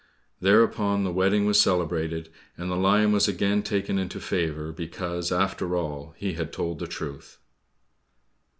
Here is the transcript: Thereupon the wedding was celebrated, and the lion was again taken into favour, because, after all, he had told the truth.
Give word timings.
Thereupon 0.39 1.03
the 1.03 1.11
wedding 1.11 1.45
was 1.45 1.61
celebrated, 1.61 2.29
and 2.57 2.71
the 2.71 2.75
lion 2.75 3.11
was 3.11 3.27
again 3.27 3.61
taken 3.61 3.99
into 3.99 4.19
favour, 4.19 4.71
because, 4.71 5.31
after 5.31 5.75
all, 5.75 6.15
he 6.17 6.33
had 6.33 6.51
told 6.51 6.79
the 6.79 6.87
truth. 6.87 7.37